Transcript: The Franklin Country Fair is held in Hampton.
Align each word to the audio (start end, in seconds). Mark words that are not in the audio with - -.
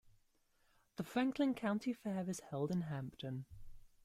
The 0.95 1.03
Franklin 1.03 1.53
Country 1.53 1.93
Fair 1.93 2.27
is 2.27 2.39
held 2.49 2.71
in 2.71 2.81
Hampton. 2.81 3.45